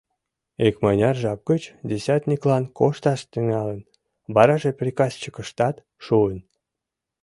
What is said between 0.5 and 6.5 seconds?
Икмыняр жап гыч десятниклан кошташ тӱҥалын, вараже приказчикышкат шуын.